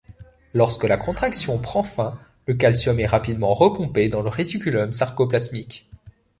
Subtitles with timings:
[0.55, 2.17] Lorsque la contraction prend fin,
[2.47, 5.87] le calcium est rapidement repompé dans le réticulum sarcoplasmique.